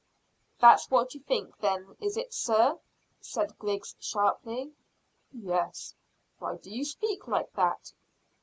"That's 0.59 0.89
what 0.89 1.13
you 1.13 1.19
think, 1.19 1.59
then, 1.59 1.95
is 1.99 2.17
it, 2.17 2.33
sir?" 2.33 2.79
said 3.19 3.59
Griggs 3.59 3.95
sharply. 3.99 4.73
"Yes; 5.31 5.93
why 6.39 6.57
do 6.57 6.71
you 6.75 6.85
speak 6.85 7.27
like 7.27 7.53
that?" 7.53 7.93